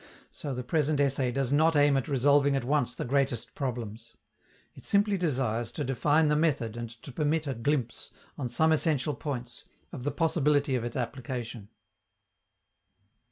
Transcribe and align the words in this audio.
So 0.31 0.55
the 0.55 0.63
present 0.63 0.99
essay 0.99 1.31
does 1.31 1.53
not 1.53 1.75
aim 1.75 1.95
at 1.95 2.07
resolving 2.07 2.55
at 2.55 2.63
once 2.63 2.95
the 2.95 3.05
greatest 3.05 3.53
problems. 3.53 4.15
It 4.73 4.83
simply 4.83 5.15
desires 5.15 5.71
to 5.73 5.83
define 5.83 6.27
the 6.27 6.35
method 6.35 6.75
and 6.75 6.89
to 7.03 7.11
permit 7.11 7.45
a 7.45 7.53
glimpse, 7.53 8.09
on 8.35 8.49
some 8.49 8.71
essential 8.71 9.13
points, 9.13 9.65
of 9.91 10.03
the 10.03 10.09
possibility 10.09 10.73
of 10.75 10.83
its 10.83 10.95
application. 10.95 11.69